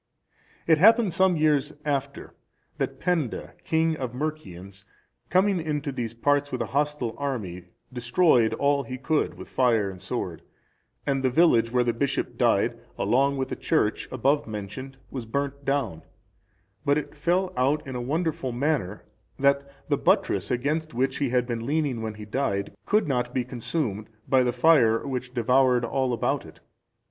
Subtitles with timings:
[0.65, 2.33] It happened some years after,
[2.79, 4.83] that Penda, king of the Mercians,
[5.29, 10.01] coming into these parts with a hostile army, destroyed all he could with fire and
[10.01, 10.41] sword,
[11.05, 15.65] and the village where the bishop died, along with the church above mentioned, was burnt
[15.65, 16.01] down;
[16.83, 19.03] but it fell out in a wonderful manner
[19.37, 23.45] that the buttress against which he had been leaning when he died, could not be
[23.45, 26.59] consumed by the fire which devoured all about it.